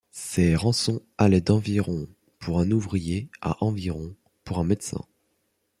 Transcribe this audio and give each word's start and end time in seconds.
Ces 0.09 0.55
rançons 0.55 1.03
allaient 1.19 1.41
d'environ 1.41 2.07
pour 2.39 2.57
un 2.57 2.71
ouvrier 2.71 3.29
à 3.41 3.63
environ 3.63 4.15
pour 4.43 4.57
un 4.57 4.63
médecin. 4.63 5.05